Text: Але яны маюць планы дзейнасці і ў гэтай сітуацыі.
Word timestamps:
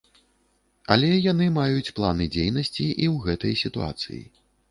Але 0.95 1.09
яны 1.31 1.49
маюць 1.57 1.93
планы 1.99 2.25
дзейнасці 2.35 2.87
і 2.87 3.05
ў 3.13 3.27
гэтай 3.27 3.53
сітуацыі. 3.65 4.21